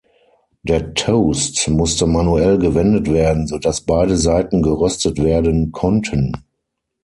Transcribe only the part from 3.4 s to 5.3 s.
so dass beide Seiten geröstet